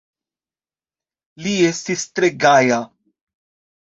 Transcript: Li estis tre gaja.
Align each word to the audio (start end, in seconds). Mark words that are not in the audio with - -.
Li 1.47 1.53
estis 1.71 2.05
tre 2.21 2.31
gaja. 2.45 2.81